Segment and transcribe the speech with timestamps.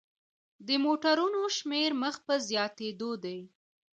[0.67, 3.39] د موټرونو شمیر مخ په زیاتیدو دی.